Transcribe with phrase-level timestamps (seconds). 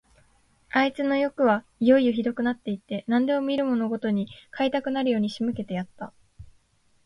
[0.71, 6.11] あいつのよくはいよいよひどくなって行って、何でも見るものごとに買いたくなるように仕向けてやった。